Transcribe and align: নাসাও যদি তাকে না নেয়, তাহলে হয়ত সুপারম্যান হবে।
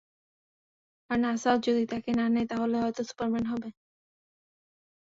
নাসাও 1.09 1.57
যদি 1.65 1.83
তাকে 1.91 2.11
না 2.13 2.25
নেয়, 2.27 2.47
তাহলে 2.51 2.75
হয়ত 2.83 2.99
সুপারম্যান 3.09 3.45
হবে। 3.51 3.69